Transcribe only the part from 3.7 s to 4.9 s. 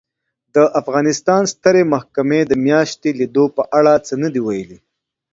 اړه څه نه دي ویلي